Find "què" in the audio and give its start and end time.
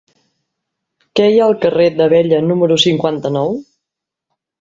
1.19-1.27